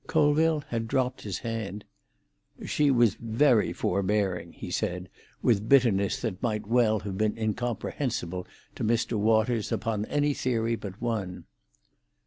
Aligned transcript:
Colville 0.07 0.61
had 0.69 0.87
dropped 0.87 1.21
his 1.21 1.37
hand. 1.45 1.85
"She 2.65 2.89
was 2.89 3.13
very 3.13 3.71
forbearing," 3.71 4.51
he 4.53 4.71
said, 4.71 5.09
with 5.43 5.69
bitterness 5.69 6.19
that 6.23 6.41
might 6.41 6.65
well 6.65 7.01
have 7.01 7.19
been 7.19 7.37
incomprehensible 7.37 8.47
to 8.73 8.83
Mr. 8.83 9.13
Waters 9.13 9.71
upon 9.71 10.05
any 10.05 10.33
theory 10.33 10.75
but 10.75 10.99
one. 10.99 11.45